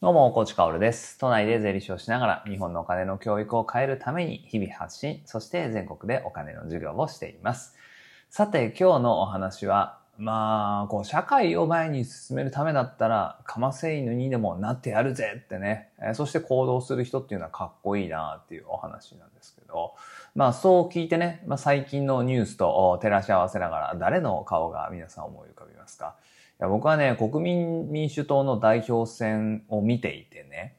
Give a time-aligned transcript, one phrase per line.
[0.00, 1.18] どうも、コーチカオルです。
[1.18, 7.74] 都内で税理士をしながら日本のお金の教育を変えるために日々発信、そして全国でお金の授業をしています。
[8.30, 19.94] さて、今日のお話は、まあ、こう、社会を前に進めるためだったら、かませ犬にでもなってやるぜってね、えーそして行動する人っていうのはかっこいいなっていうお話なんですけど、
[20.36, 26.14] まあそう聞いてね、まあ最近のニュースと照らし合わせながら誰の顔が皆さん思い浮かびますか？
[26.60, 30.76] や僕はね、国民民主党の代表選を見ていてね、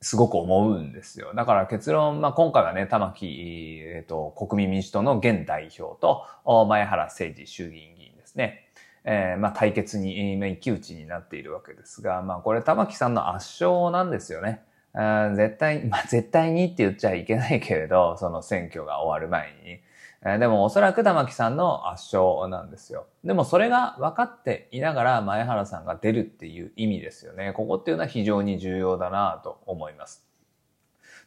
[0.00, 1.32] すごく思うんですよ。
[1.34, 6.24] だから結論、まあ、今回はね、玉木、えっ、と、国民民主党の現代表と、
[6.68, 8.68] 前原誠二衆議院議員ですね。
[9.08, 14.62] えーまあ、対決に、えーまあ一騎打ちになっているわけですが、まあ、これ玉木さんの圧勝なんですよね。
[14.92, 19.80] あ絶対、まあ、絶対にって言っちゃいけないけれど、その選挙が終わる前に。
[20.28, 23.06] えでもおそらく玉木さんの圧勝なんですよ。
[23.22, 27.52] でもそれが分かっていながら前原さんが出るっていう意味ですよね。
[27.52, 30.26] ここっていうのは非常に重要だなと思います。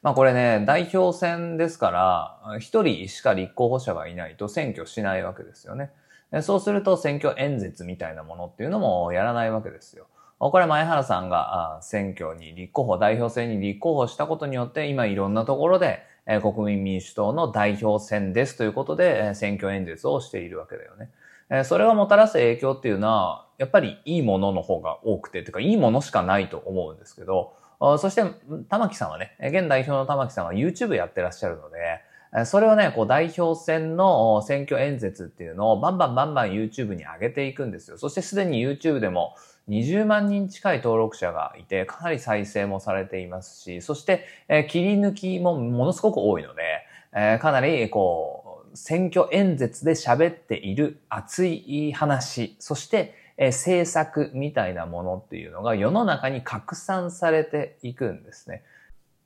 [0.02, 5.92] まあこれね、代表選ですから、一人しか立候補者がいないと選挙しないわけですよね。
[6.42, 10.08] そうすると選挙演説みたいなものっていうのもやらないわけですよ。
[10.40, 21.10] これ前原さんが選挙に立候補、代表選に立候補したことによって今いろんなところでえ国民民主党の代表選ですということでえ選挙演説をしているわけだよね。
[21.50, 27.54] えそれがもたらす影響っていうのは、やっぱりいいものの方が多くて、てかいいものしかないと思うんですけど、
[27.98, 28.24] そして
[28.70, 37.98] 玉木さんはね、現代表の玉木さんは YouTube やってらっしゃるので、それをね、こう代表選の選挙演説っていうのをバンバンバンバン YouTube に上げていくんですよ。
[37.98, 39.36] そしてすでに YouTube でも
[39.70, 46.62] 20万人近い登録者がいて、かなり再生もされていますし、そして、えー切り抜きもものすごく多いので、
[47.14, 58.64] えーかなりこう、選挙演説で喋っている熱い話、そして、えー政策みたいなものっていうのが世の中に拡散されていくんですね。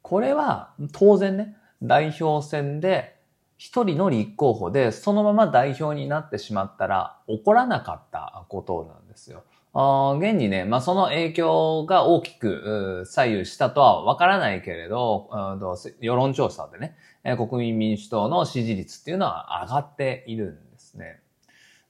[0.01, 3.15] これは当然ね、代表選で
[3.63, 9.45] 一人の立候補でそのまま代表になってしまったら起こらなかったことなんですよ。
[9.73, 16.97] あ現にね、まあ、その影響が大きく左右したとはわからないけれど、うん世論調査でね、
[17.37, 21.21] 国民民主党の支持率っていうのは上がっているんですね。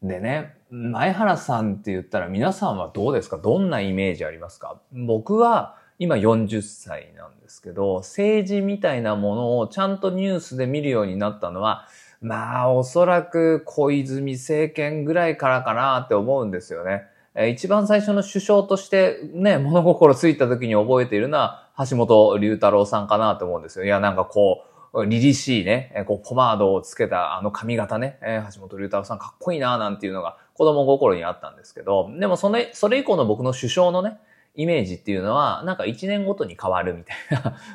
[0.04, 3.38] でね、前原さんって言ったら皆さんはどうですか？
[3.40, 4.80] どんなイメージありますか？
[4.92, 11.88] 僕は今40歳なんですけど、政治みたいなものをちゃんとニュースで見るようになったのは、
[12.20, 17.04] まあおそらく小泉政権ぐらいからかなって思うんですよね。
[17.50, 23.86] 一番最初の首相としてね、物心ついた時に覚えているのは橋本龍太郎さんかなと思うんですよ。
[23.86, 28.20] いや、なんかこう、凛々しいね、こう、ポマードをつけたあの髪型ね、
[28.54, 34.18] 橋本龍太郎さんかっこいいななんていうのが子供心にあったんですけど、でもそれ、それ以降の僕の首相のね、
[34.56, 37.18] イメージっていうのは、なんか一年ごとに変わるみたい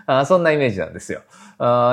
[0.07, 1.23] な、 そんなイメージなんですよ。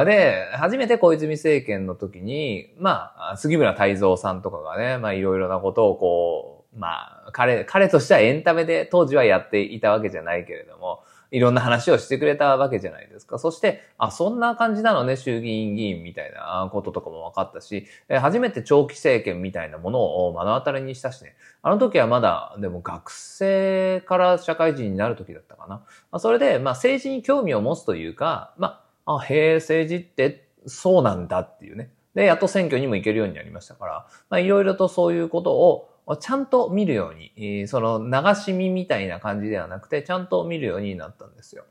[0.05, 11.03] で、初めて小泉政権の時に、まあ、杉村太蔵さんとかがね、まあいろいろなことをこう、まあ、彼、彼としてはエンタメで当時はやっていたわけじゃないけれども、
[11.35, 13.37] いろんな話をしてくれたわけじゃないですか。
[13.39, 21.35] そして、あ、そんな感じなのね、衆議院議員みたいなこととかも分かったし、初めて長期政権みたいなものを目の当たりにしたしね。
[21.61, 26.19] あの時はまだ、でも学生から社会人になる時だったかな。
[26.19, 31.91] それで、まあ政治に興味を持つというか、まあ、あ、へえ、政治ってそうなんだっていうね。
[32.13, 35.89] で、やっと選挙にも行けるようになりましたから、まあいろいろとそういうことを
[36.19, 41.65] ちゃんと見るように、その流し見みたいな感じではなくて、ちゃんと見るようになったんですよ。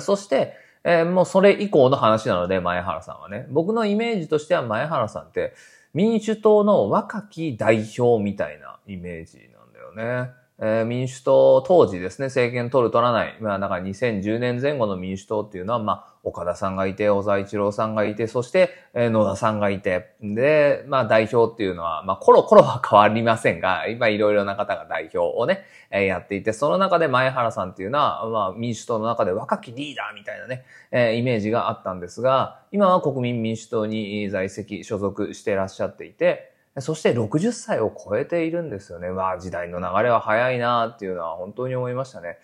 [0.00, 0.54] そして、
[0.84, 3.46] えーもうそれ以降の話なので、前原さんはね。
[3.50, 5.54] 僕のイメージとしては前原さんって、
[5.94, 10.30] 民主党の若き代表みたいなイメージなんだよね。
[10.64, 13.36] えー民主党当時ですね、政権取る取らない。
[13.40, 39.10] まあ、だから2010年前後の民主党っていうのは、まあ、岡田さんがいて、小沢一郎さんがいて、そして、えー野田さんがいて、で、まあ、代表っていうのは、まあ、コロコロは変わりませんが、今いろいろな方が代表をね、えーやっていて、その中で前原さんっていうのは、まあ、民主党の中で若きリーダーみたいなね、えーイメージがあったんですが、今は国民民主党に在籍、所属してらっしゃっていて、そして60歳を超えているんですよね。
[39.10, 42.38] まあ時代の流れは早いなっていうのは本当に思いましたね。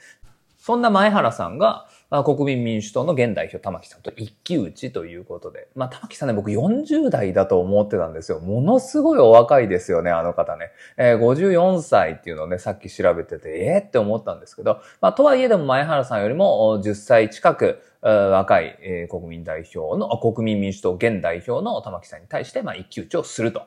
[0.59, 5.69] そんな前原さんが、まあ国民民主党の現代表玉木さんと一騎打ちということで。
[5.75, 8.41] まあ玉木さんね、僕40代だと思ってたんですよ。
[8.41, 10.73] ものすごいお若いですよね、あの方ね。
[10.99, 23.63] えー54歳っていうのをね、さっき調べてて、えーって思ったんですけど、まあとはいえでも前原さんよりも10歳近く、若い、国民代表の、国民民主党現代表の玉木さんに対して、まあ一騎打ちをすると。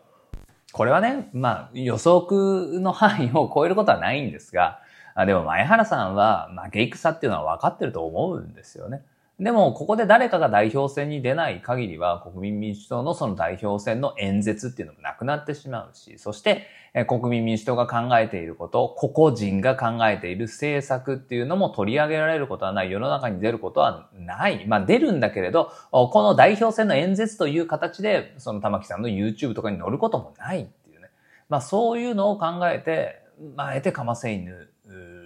[0.72, 4.80] これはね、まあ予測の範囲を超えることはないんですが、
[5.26, 9.04] でも前原さんは負け戦っていうのは分かってると思うんですよね。
[9.42, 16.68] でも、ここで誰かが代表選に出ない限りは、国民民主党のその代表選の演説っていうのもなくなってしまうし、そして、
[17.08, 24.64] 国民民主党が考えていること、個々人が考えている政策っていうのも取り上げられることはない、世の中に出ることはない。
[24.68, 31.10] まあ出るんだけれど、この代表選の演説という形で、その玉木さんの YouTube とかに載ることもないっていうね。
[31.50, 33.24] まあそういうのを考えて、
[33.56, 34.70] まあ、あえてかませ犬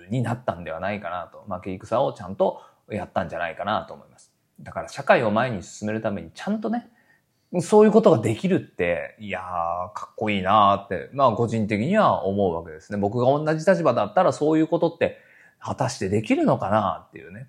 [0.10, 1.44] になったんではないかなと。
[1.50, 4.32] 負け戦をちゃんとやったんじゃないかなと思います。
[4.62, 6.90] だから社会を前に進めるためにちゃんとね、
[7.62, 9.44] そういうことができるって、いやー、
[9.94, 12.98] かっこいいなーって、まあ個人的には思うわけですね。
[12.98, 15.18] 僕が同じ立場だったらそういうことって
[15.60, 17.48] 果たしてできるのかなっていうね。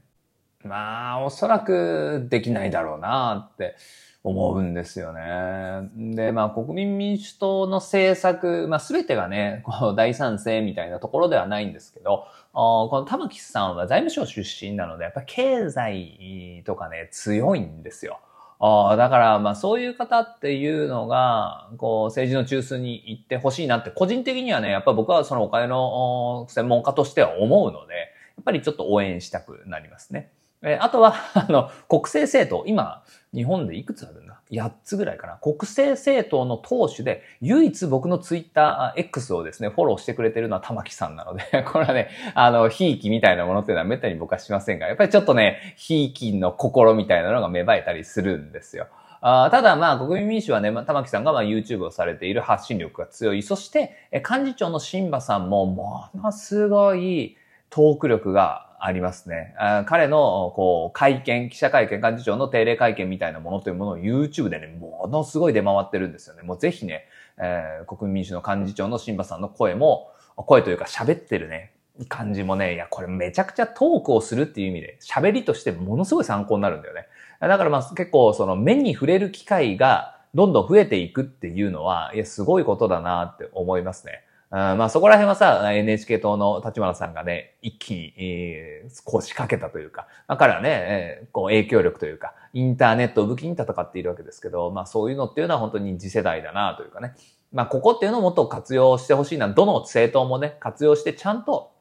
[0.66, 3.76] まあ、おそらくできないだろうなって
[4.24, 5.88] 思うんですよね。
[6.16, 18.18] で、まあ国民民主党の政策、まあ全てがね、この大賛成みたいなところではないんですけど、この玉木さんは財務省出身なので、やっぱ経済とかね、強いんですよ。
[18.58, 30.32] だから、まあそういう方っていうのが、こう政治の中枢に行ってほしいなって、個人的にはね、やっぱ僕はそのお金の専門家としては思うので、やっぱりちょっと応援したくなりますね。
[30.66, 35.36] えあとは、 あの、国政政党、今、日本でいくつあるんだ ?8 つぐらいかな。
[35.36, 48.88] 国政政党の党首で、唯一僕のツイッター X をですね、フォローしてくれてるのは玉木さんなので、 これはね、あの、ひいきみたいなものっていうのはめったに僕はしませんが、やっぱりちょっとね、ひいきの心みたいなのが芽生えたりするんですよ。
[49.20, 53.42] あただまあ、国民民主はね、玉木さんがまあ YouTube をされている発信力が強い。
[53.42, 57.36] そして、幹事長の新馬さんも、ものすごい
[57.70, 59.54] トーク力がありますね。
[59.58, 66.42] あ彼の、こう、会見、記者会見、幹事長の定例会見みたいなものというものを YouTube でね、ものすごい出回ってるんですよね。
[66.42, 67.06] もうぜひね、
[67.38, 71.72] えー、国民民主の幹事長の新馬さんの声も、声というか喋ってるね、
[72.08, 77.06] 感じもね、いや、これめちゃくちゃトークをするっていう意味で、喋りとしてものすごい参考になるんだよね。
[77.40, 84.22] だからまあ結構その目に触れる機会がどんどん増えていくっていうのは、いや、すごいことだなって思いますね。
[84.50, 97.14] あまあそこら辺はさ、NHK 党の立花さんがね、一気に、えー、こう仕掛けたというか、まあ、彼はね、えー、こう影響力というか、インターネットを武器に戦っているわけですけど、まあそういうのっていうのは本当に次世代だなというかね。
[97.52, 99.48] まあここっていうのをもっと活用してほしいな。
[99.48, 101.72] どの政党もね、活用してちゃんと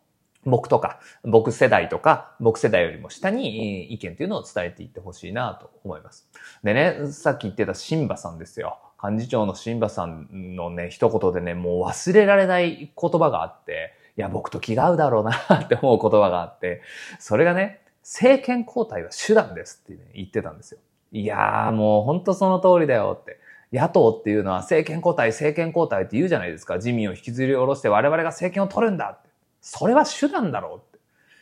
[0.45, 6.29] 僕とか、僕世代とか、僕世代よりも下に意見っていうのを伝えていってほしいなと思います。
[6.63, 8.79] でね、さっき言ってたシンバさんですよ。
[9.01, 16.81] 幹事長の新馬さんのね、一言でね、もう忘れられない言葉があって、いや、僕と気が合うだろうなって思う言葉があって、
[17.19, 20.80] それがね、政権交代は手段ですって、ね、言ってたんですよ。
[21.12, 23.39] いやー、もうほんとその通りだよって。
[23.74, 26.75] 野党っていうのは政権交代、政権交代って言うじゃないですか。
[26.75, 29.30] 自民を引きずり下ろして我々が政権を取るんだって。
[29.59, 31.00] それは手段だろうって。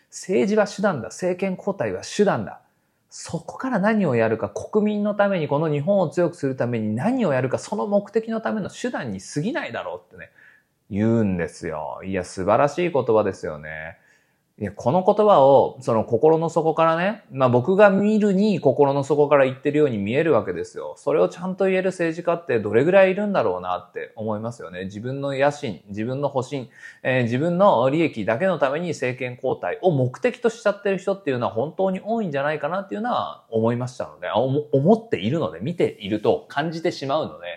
[0.09, 1.09] 政治は手段だ。
[1.09, 2.61] 政権交代は手段だ。
[3.15, 10.31] そこから何をやるか、国民のために、この日本を強くするために何をやるか、その目的のための手段に過ぎないだろうってね、
[10.89, 12.01] 言うんですよ。
[12.03, 13.99] いや、素晴らしい言葉ですよね。
[14.59, 20.93] いや、この言葉を、その心の底からね、まあ僕が見るに心の底から言ってるように見えるわけですよ。
[20.95, 24.85] それをちゃんと言える政治家ってどれぐらいいるんだろうなって思いますよね。
[24.85, 26.69] 自分の野心、自分の保身、
[27.01, 37.47] えー、自分の利益だけのために政権交代を目的としちゃってる人っていうのは本当に多いんじゃないかなっていうのは思いましたので、思っているので、見ていると感じてしまうので、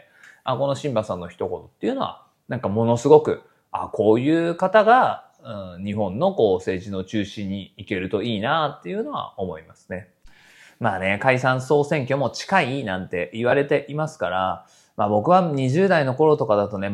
[0.44, 10.08] あこの榛葉さんの一言っていうのは、なんかものすごく、あこういう方がうん、日本のこう政治の中心に行けるといいなっていうのは思いますね。
[10.80, 16.90] まあね、解散総選挙も近いなんて言われていますから、まあ僕は20代の頃とかだとね、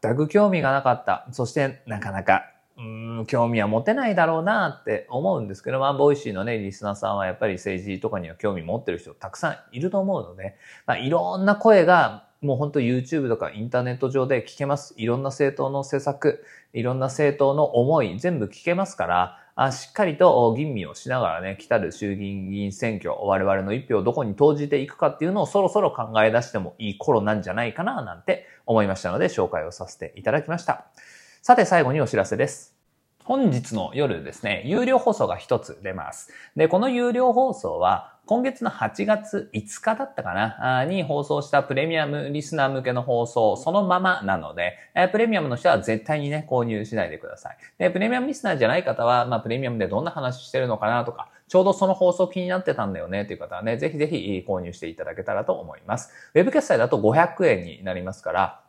[0.00, 1.26] 全く興味がなかった。
[1.32, 2.44] そしてなかなか、
[2.78, 10.56] うん、興味は持てないだろうなって思うんですけど、まあ、 Voicy のね、リスナーさんはやっぱり政治とかには興味持ってる人たくさんいると思うので、
[10.86, 14.94] まあ、いろんな声がもう本当 YouTube とかインターネット上で聞けます。
[14.96, 16.42] いろんな政党の施策、
[16.72, 30.86] いろんな政党の思い、全部聞けますから、あしっかりと吟味をしながらね、来たる衆議院議員選挙、我々の一票をどこに投じていくかっていうのをそろそろ考え出してもいい頃なんじゃないかな、なんて思いましたので、紹介をさせていただきました。
[31.42, 32.74] さて、最後にお知らせです。
[33.24, 36.32] 本日の夜ですね、有料放送が一つ出ます。
[36.56, 40.84] で、この有料放送は、今月の8月5日だったかな？
[40.84, 47.56] に放送したプレミアムリスナー向けの放送そのままなので、えプレミアムの人は絶対にね、購入しないでください。
[47.76, 56.12] で、プレミアムリスナーじゃない方は、まあ、プレミアムでどんな話してるのかなとか、ちょうどその放送気になってたんだよねっていう方はね、ぜひぜひ購入していただけたらと思います。
[56.32, 58.60] ウェブ決済だと500円になりますから、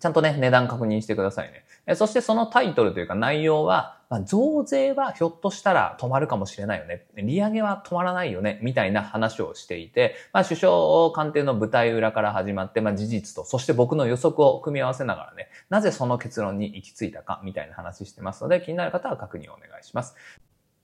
[0.00, 1.64] ちゃんとね、値段確認してくださいね。
[1.86, 7.06] えそしてそのタイトルというか内容は、まあ、増税はひょっとしたら止まるかもしれないよね。
[7.16, 8.58] 利上げは止まらないよね。
[8.62, 20.16] みたいな話をしていて、まあ、首相官邸の舞台裏から始まって、まあ、事実と、そして僕の予測を組み合わせながらね、なぜその結論に行き着いたか、みたいな話してますので、気になる方は確認をお願いします。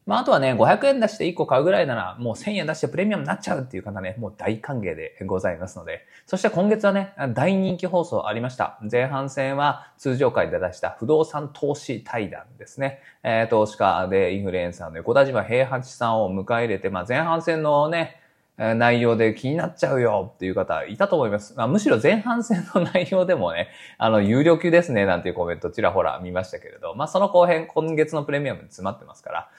[0.07, 6.07] まあ、あとはね、500円出して1個買うぐらいなら、もう1000円出してプレミアムになっちゃうっていう方ね、もう大歓迎でございますので。
[6.27, 8.79] そして今月はね、大人気放送ありました。
[8.89, 13.01] 前半戦は通常会で出した不動産投資対談ですね。
[13.25, 18.21] えー、投資家でインフルエンサーの横田島平八さんを迎え入れて、まあ、前半戦のね、
[18.59, 21.55] 内容で気になっちゃうよっていう方いたと思います。
[21.57, 29.51] まあ、むしろ前半戦の内容でもね、あの、有料級ですねなんていうコメントちらほら見ましたけれど、まあ、その後編今月のプレミアムに詰まってますから、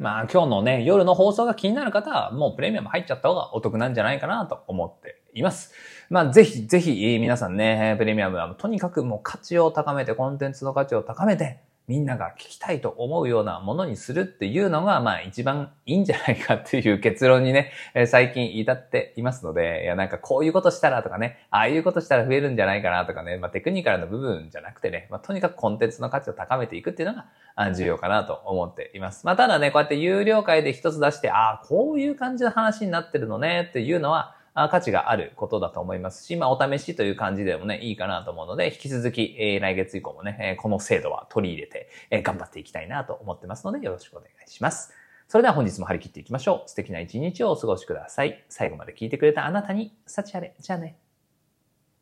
[0.00, 5.74] まあ今日のね、夜の放送が気になる方はもうプレミアム入っちゃった方がお得なんじゃないかなと思っています。
[6.08, 27.16] まあぜひぜひ皆さんね、プレミアムはとにかくもう価値を高めて、コンテンツの価値を高めて、みんなが聞きたいと思うようなものにするっていうのが、まあ一番いいんじゃないかっていう結論にね、 え最近至っていますので、いやなんかこういうことしたらとかね、ああいうことしたら増えるんじゃないかなとかね、まあテクニカルの部分じゃなくてね、まあとにかくコンテンツの価値を高めていくっていうの
[27.56, 29.26] が重要かなと思っています。
[29.26, 34.36] まあただね、こうやって有料会で一つ出して、ああ、こういう感じの話になってるのねっていうのは、
[34.68, 44.92] 価値があることだと思いますし、まあ、お試しという感じでもね、いいかなと思うので、引き続き、えー、来月以降もね、えこの制度は取り入れて、えー、頑張っていきたいなと思ってますので、よろしくお願いします。
[45.28, 46.68] それでは本日も張り切っていきましょう。
[46.68, 48.44] 素敵な一日をお過ごしください。
[48.48, 50.54] 最後まで聞いてくれたあなたに、幸あれ。
[50.58, 51.09] じゃあね。